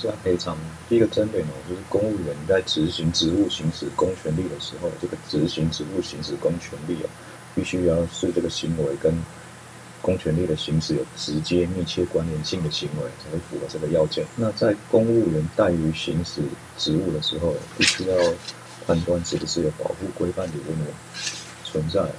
[0.00, 0.56] 这样赔偿
[0.88, 7.06] 第一个争点呢，就是公务员在执行职务、行使公权力的时候，这个执行职务、行使公权力啊，
[7.54, 9.12] 必须要是这个行为跟
[10.00, 14.24] 公权力的行使有直接、密切关联性的行为，才会符合这个要件。
[14.36, 16.40] 那在公务员怠于行使
[16.78, 18.16] 职务的时候，必须要
[18.86, 20.86] 判断是不是有保护规范理论的
[21.64, 22.16] 存在啊。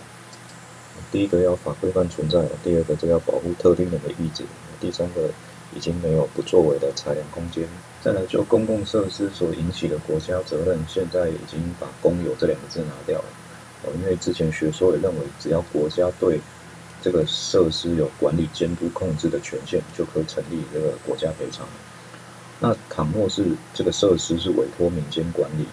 [1.12, 4.44] 第一个要法规范存在，第二个就要保护特定人的意志，
[4.80, 5.30] 第三个。
[5.76, 7.68] 已经没有不作为的裁量空间。
[8.02, 13.26] 再来，就公共设施所引起的国家责任，现在已经把“公有”这两个字拿掉了。
[13.84, 16.40] 哦，因为之前学说也认为，只要国家对
[17.02, 21.68] 这个设施有管理、监督、控制的权限，就可以成立这个国家赔偿。
[22.60, 25.66] 那倘若是这个设施是委托民间管理，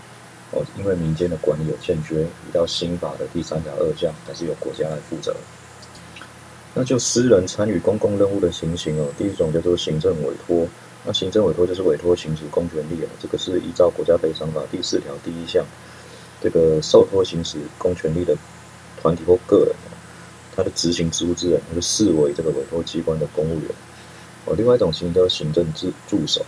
[0.53, 5.35] 哦，因为民间的管理有欠缺，依照新法的第三条二项，还是由国家来负责。
[6.79, 10.65] 那就私人参与公共任务的情形哦，第一种叫做行政委托，
[11.05, 15.67] 那行政委托就是委托行使公权力哦，这个是依照国家赔偿法第四条第一项，
[16.41, 18.37] 这个受托行使公权力的
[19.03, 19.75] 团体或个人，
[20.55, 23.71] 他的执行职务之人，他就视为这个委托机关的公务员。
[24.45, 26.43] 哦，另外一种情形叫行政助助手，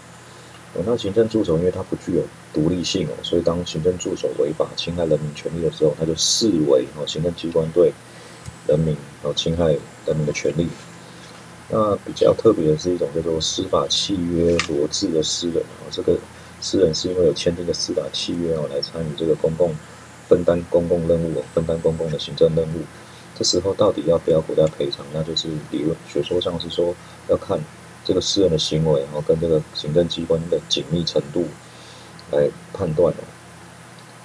[0.75, 2.23] 哦，那行政助手因为他不具有
[2.55, 7.93] 独立性哦，所以当行政助手违法侵害人民权利的时候，他就视为哦行政机关对。
[8.69, 9.67] 人民然后，侵害
[10.07, 10.69] 人民的权利。
[11.69, 16.19] 那比较特别的是一种叫做司法契约罗致的私人哦，这个
[16.61, 19.73] 私人是因为有签订的司法契约哦，来参与这个公共
[20.29, 22.81] 分担公共任务，分担公共的行政任务。
[23.39, 25.07] 这时候到底要不要国家赔偿？
[25.15, 26.95] 那就是理论学说上是说
[27.29, 27.59] 要看
[28.05, 31.47] 这个私人的行为，然后跟这个行政机关的紧密程度
[32.33, 33.23] 来判断哦。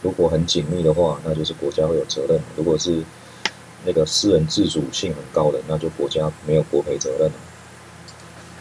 [0.01, 3.03] 如果很紧密的话，那就是国家会有责任；如果是
[3.85, 7.33] 那个私人自主性很高的，那就国家没有国赔责任了。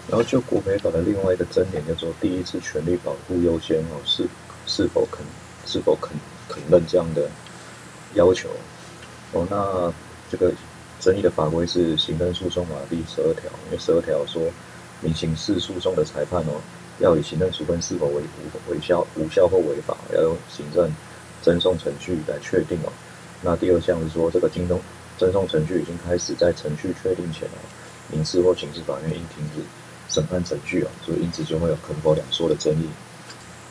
[0.07, 4.29] 然后就国赔法的另外一个争点叫做第一次权利保护优先哦，是
[4.67, 5.25] 是否肯
[5.65, 6.11] 是否肯
[6.47, 7.27] 肯认这样的
[8.13, 8.51] 要求
[9.33, 9.47] 哦？
[9.51, 9.93] 那
[10.31, 10.53] 这个
[11.01, 14.43] 争议的法规是行政诉讼法第十二条，因为十二条说
[15.01, 16.61] 民刑事诉讼的裁判哦，
[16.99, 20.95] 要以行政处分是否为无违效无效或违法，要用行政
[21.41, 22.93] 赠送程序来确定哦。
[23.41, 24.79] 那第二项是说这个京东。
[25.17, 27.59] 赠送程序已经开始，在程序确定前哦，
[28.13, 29.63] 民事或刑事法院应停止
[30.09, 32.89] 审判程序哦，所以因此就会有肯否两说的争议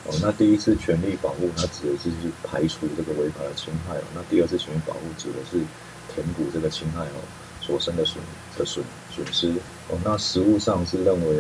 [0.06, 0.14] 哦。
[0.22, 2.10] 那第一次权利保护，它指的是
[2.44, 4.04] 排除这个违法的侵害哦。
[4.16, 5.58] 那第二次权利保护指的是
[6.14, 7.20] 填补这个侵害哦
[7.62, 8.24] 所生的损
[8.58, 9.54] 的损损失
[9.90, 10.00] 哦。
[10.04, 11.36] 那实务上是认为，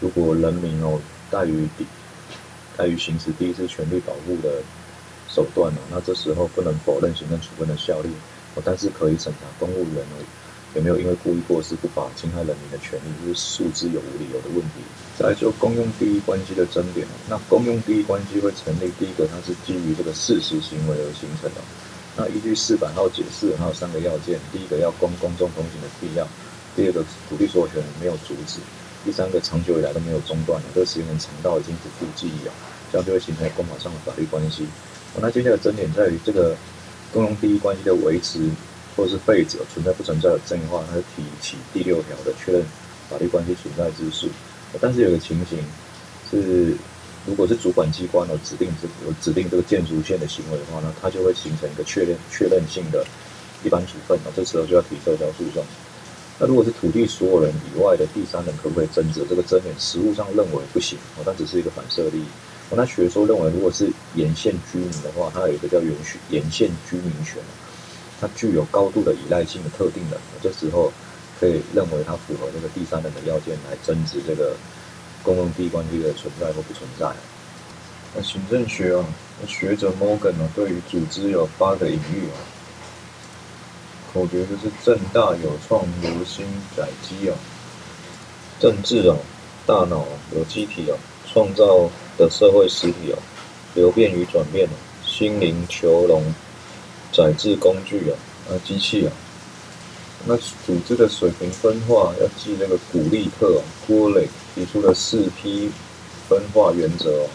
[0.00, 1.00] 如果人民哦
[1.30, 1.86] 怠于第
[2.78, 4.62] 怠于行使第一次权利保护的
[5.28, 8.08] 手段哦，那这时候不能否认行政处分的效力。
[8.64, 10.26] 但是可以审查公务员而已
[10.74, 14.80] 有没有因为故意过失不法侵害人民的权利，就是诉之有无理由的问题。
[15.18, 21.60] 再来就公用第一关系的争点，那公用第一关系会成立，第一个它是基于这个事实行为而形成的。
[22.16, 26.24] 那依据四版号解释，它有三个要件：第一个要公公众通行的必要；
[26.74, 28.60] 第二个土地所有权人没有阻止；
[29.04, 32.52] 第三个长久以来都没有中断了，这个时间很长到已经不复记忆了，
[32.90, 34.66] 这样就会形成公法上的法律关系。
[35.20, 36.56] 那接下来争点在于这个。
[37.12, 38.40] 公用第一关系的维持
[38.96, 42.64] 或是废止存在不存在的正义化，它是提起第六条的确认
[43.08, 44.28] 法律关系存在之诉。
[44.80, 45.58] 但是有个情形
[46.30, 46.74] 是，
[47.26, 53.04] 如果是主管机关的指定这有指定这个建筑线的行为的话呢，它就会形成一个确认确认性的
[53.62, 55.62] 一般处分啊，这时候就要提撤销诉讼。
[56.38, 59.24] 那如果是土地所有人以外的第三人可不可以争执？
[59.28, 62.24] 这个争点实务上认为不行哦，但只是一个反射利益。
[62.74, 67.36] 那学说认为，如果是沿线居民的话，它有一个叫“沿续沿线居民权”，
[68.18, 70.90] 它具有高度的依赖性的特定人，这时候
[71.38, 74.56] 可以认为它符合这个第三人的要件来争执这个
[75.22, 77.12] 公共地关系的存在或不存在。
[78.16, 79.04] 那行政学啊，
[79.46, 82.40] 学者 Morgan 呢，对于组织有八个隐喻啊，
[84.14, 87.36] 口诀就是“正大有创，留心载机啊，
[88.58, 89.16] 政治啊，
[89.66, 90.96] 大脑有机体啊，
[91.30, 93.18] 创造。”的社会实体哦，
[93.74, 94.72] 流变与转变哦，
[95.06, 96.22] 心灵囚笼，
[97.12, 98.14] 载制工具啊，
[98.48, 99.12] 啊机器啊，
[100.26, 105.70] 那组织的水平分化要记那个古利特哦 g u l i c 提出的四批
[106.28, 107.28] 分化原则哦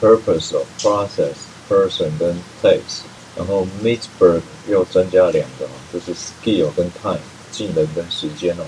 [0.00, 3.00] ，Purpose 哦，Process，Person 跟 Place，
[3.36, 7.18] 然后 m i t s b e r g 又增加两个哦，就是 Skill 跟 Time，
[7.50, 8.64] 技能跟时间哦。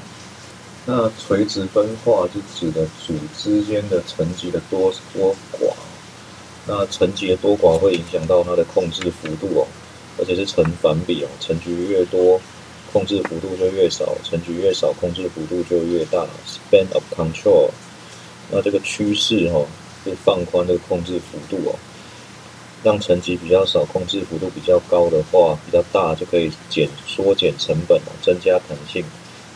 [0.91, 5.75] 那垂直分化是指的组之间的层级的多多寡，
[6.67, 9.67] 那层级的多寡会影响到它的控制幅度哦，
[10.19, 12.41] 而且是成反比哦，层级越多，
[12.91, 16.27] 控制幅度就越少，层级越少，控制幅度就越大。
[16.47, 17.69] Span of control，
[18.51, 19.67] 那这个趋势哈
[20.05, 21.77] 是放宽这个控制幅度哦，
[22.83, 29.05] 让层级比较少、控制幅度比较高的话，比较大就可以减缩减成本哦，增加弹性，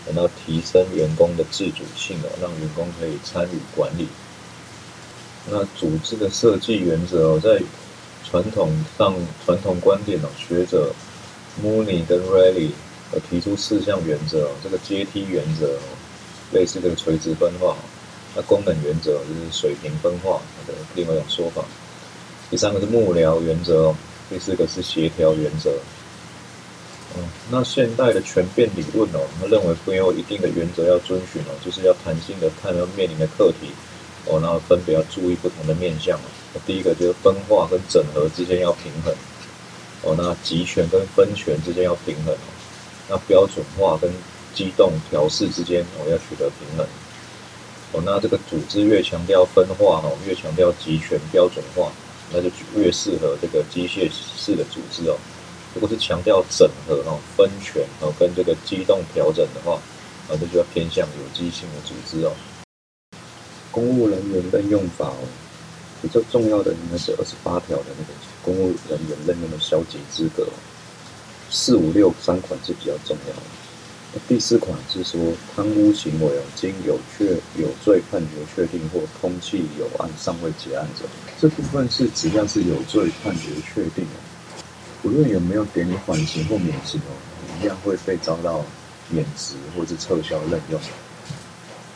[0.06, 4.06] 然后提升员工的自主性哦，让员工可以参与管理。
[5.50, 7.60] 那组织的设计原则哦，在
[8.24, 9.14] 传统上
[9.44, 10.92] 传统观点哦，学者
[11.62, 12.70] Mooney 跟 Riley
[13.12, 15.82] 呃提出四项原则哦，这个阶梯原则哦，
[16.52, 17.76] 类似这个垂直分化。
[18.34, 21.62] 那功能原则就是水平分化的另外一种说法。
[22.50, 23.96] 第三个是幕僚原则哦，
[24.30, 25.70] 第四个是协调原则。
[27.50, 33.70] 那现代的全变理论哦，他认为没有一定的原则要遵循哦，就是要弹性的看要面临的课题
[34.26, 36.18] 哦，然后分别要注意不同的面向。
[36.66, 39.14] 第一个就是分化跟整合之间要平衡
[40.02, 42.34] 哦，那集权跟分权之间要平衡，
[43.08, 44.10] 那标准化跟
[44.54, 46.86] 机动调试之间哦要取得平衡。
[47.92, 51.92] 哦，那这个组织越强调分化哦，越强调集权标准化，
[52.32, 55.16] 那就越适合这个机械式的组织哦。
[55.74, 59.80] 如果是强调整合哦、分权哦跟这个机动调整的话，
[60.28, 62.32] 啊，这就要偏向有机性的组织哦。
[63.70, 65.24] 公务人员任用法哦，
[66.02, 70.46] 比较重要的应该是二十八条的那个公务人员任用的消极资格，
[71.50, 73.42] 四五六三款是比较重要的。
[74.28, 75.18] 第四款是说
[75.56, 81.06] 贪污行为哦，经有确有罪判决确定或通缉有案尚未结案者，
[81.40, 84.20] 这部分是只要是有罪判决确定哦，
[85.02, 87.12] 不论有没有给你缓刑或免刑哦，
[87.60, 88.64] 一样会被遭到
[89.08, 90.80] 免职或是撤销任用。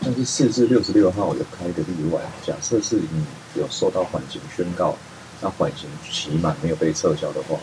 [0.02, 3.24] 但是四至六十六号有开一个例外，假设是你
[3.54, 4.96] 有受到缓刑宣告，
[5.40, 7.56] 那缓刑期满没有被撤销的话，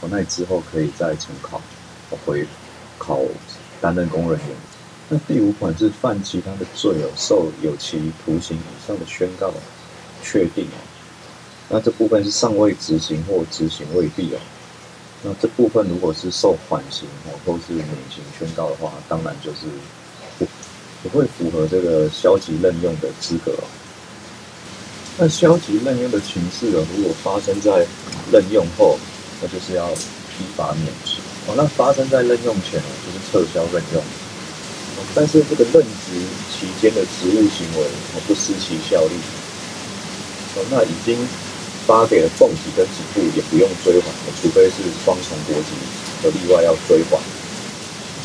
[0.00, 1.60] 哦，那你之后可以再重考，
[2.24, 2.46] 回
[2.98, 3.20] 考。
[3.80, 4.56] 担任公务人员。
[5.10, 9.52] 那第五款是犯其他的罪哦，受有期徒刑以上的宣告
[10.22, 10.78] 确定哦。
[11.68, 14.38] 那这部分是尚未执行或执行未毕哦。
[15.24, 19.66] 那这部分如果是受缓刑哦，或是免刑宣告的话，当然就是
[20.38, 20.46] 不
[21.02, 23.64] 不会符合这个消极任用的资格哦。
[25.16, 27.86] 那消极任用的情势呢，如果发生在
[28.30, 28.98] 任用后，
[29.40, 31.16] 那就是要依法免职。
[31.46, 34.02] 哦，那发生在任用前哦，就是撤销任用。
[35.14, 36.20] 但是这个任职
[36.52, 37.84] 期间的职务行为
[38.14, 39.14] 哦，不失其效力。
[40.56, 41.16] 哦，那已经
[41.86, 44.08] 发给了俸级跟职务，也不用追还，
[44.40, 45.70] 除非是双重国籍
[46.22, 47.18] 的例外要追还。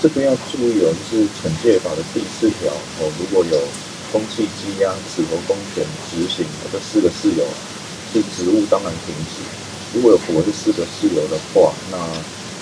[0.01, 3.59] 这边要注意哦，就是惩戒法的第四条哦，如果有
[4.11, 7.44] 空气羁押、死活公权执行这四个事由，
[8.13, 9.44] 是职务当然停止。
[9.94, 11.97] 如果有符合这四个事由的话，那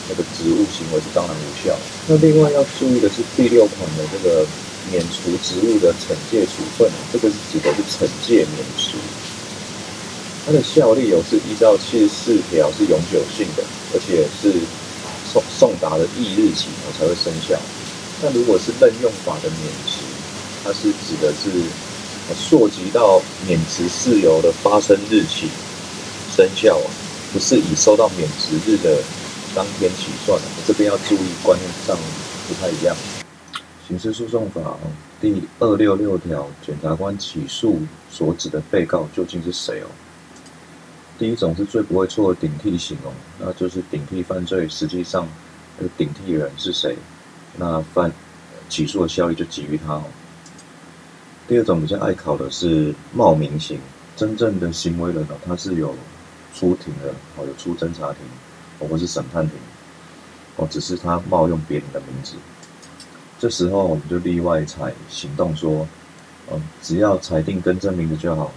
[0.09, 1.77] 那个职务行为是当然无效。
[2.07, 4.45] 那另外要注意的是第六款的这个
[4.89, 8.97] 免除职务的惩戒处分，这个是指的是惩戒免除，
[10.47, 13.63] 它的效力有是依照七十四条是永久性的，
[13.93, 14.57] 而且是
[15.29, 17.59] 送送达的翌日起才会生效。
[18.23, 19.99] 那如果是任用法的免职，
[20.63, 21.51] 它是指的是
[22.33, 25.49] 溯及到免职事由的发生日起
[26.33, 26.87] 生效啊，
[27.33, 29.03] 不是以收到免职日的。
[29.55, 31.97] 当天起算的，这边要注意观念上
[32.47, 32.95] 不太一样。
[33.87, 34.77] 刑事诉讼法
[35.19, 37.79] 第二六六条，检察官起诉
[38.11, 39.87] 所指的被告究竟是谁哦？
[41.17, 45.27] 第一种是最不会错的顶替型哦，那就是顶替犯罪，实际上
[45.77, 46.95] 这个顶替人是谁，
[47.57, 48.11] 那犯
[48.69, 50.03] 起诉的效力就给予他哦。
[51.47, 53.79] 第二种比较爱考的是冒名型，
[54.15, 55.95] 真正的行为人哦，他是有
[56.53, 58.21] 出庭的哦，有出侦查庭。
[58.79, 59.57] 我不是审判庭，
[60.57, 62.33] 哦，只是他冒用别人的名字。
[63.39, 65.87] 这时候我们就例外采行动说，
[66.51, 68.51] 嗯，只要裁定更正名字就好，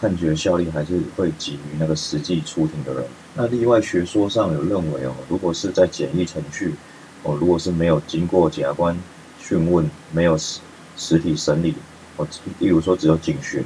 [0.00, 3.04] 判决效力还是会给予那个实际出庭的人。
[3.34, 6.74] 那例外学说上有认为哦，如果是在简易程序，
[7.22, 8.96] 哦，如果是没有经过检察官
[9.40, 10.60] 讯问，没有实
[10.96, 11.74] 实体审理，
[12.16, 12.26] 哦，
[12.58, 13.64] 例如说只有警讯，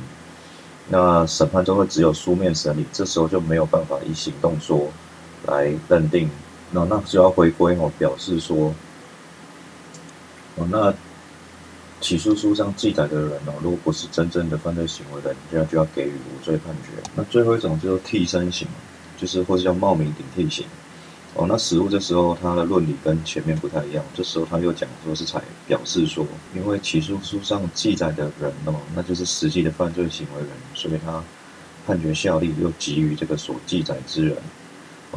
[0.88, 4.90] 那审判中会只有书面审理，这时候就没有办法以行动说。
[5.44, 6.30] 来认定，
[6.70, 8.72] 那那就要回归哦，表示说，
[10.54, 10.94] 哦，那
[12.02, 17.00] 起诉书上记载的人哦，如果不是真正的犯罪行为人，这样就要给予无罪判决。
[17.14, 18.66] 那最后一种就是替身型，
[19.16, 20.66] 就是或者叫冒名顶替型。
[21.34, 31.22] 哦，那实务这时候他的论理跟前面不太一样，这时候他又讲说是才表示说，因为起诉书上记载的人哦，那就是实际的犯罪行为人，所以他
[31.86, 34.36] 判决效力又给予这个所记载之人。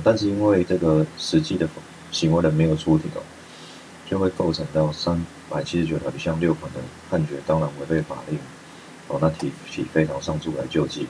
[0.03, 1.67] 但是因为这个实际的
[2.11, 3.21] 行为人没有出庭哦，
[4.09, 5.19] 就会构成到三
[5.49, 8.39] 百七十九条第项六款的判决，当然违背法令
[9.07, 11.07] 哦，那提起非常上诉来救济。